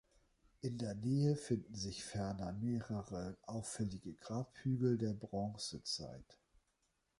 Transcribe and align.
In 0.61 0.79
der 0.79 0.95
Nähe 0.95 1.35
finden 1.35 1.75
sich 1.75 2.03
ferner 2.03 2.53
mehrere 2.53 3.37
auffällige 3.43 4.15
Grabhügel 4.15 4.97
der 4.97 5.13
Bronzezeit. 5.13 6.39